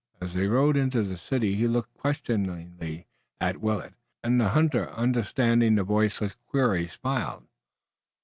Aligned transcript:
As 0.19 0.33
they 0.33 0.47
rode 0.47 0.77
into 0.77 1.03
the 1.03 1.15
city 1.15 1.53
he 1.53 1.67
looked 1.67 1.93
questioningly 1.93 3.05
at 3.39 3.61
Willet, 3.61 3.93
and 4.23 4.41
the 4.41 4.49
hunter, 4.49 4.89
understanding 4.89 5.75
the 5.75 5.83
voiceless 5.83 6.33
query, 6.47 6.87
smiled. 6.87 7.45